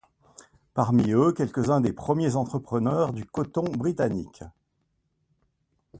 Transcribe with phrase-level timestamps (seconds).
[0.73, 4.41] Parmi eux, quelques-uns des premiers entrepreneurs du coton britannique.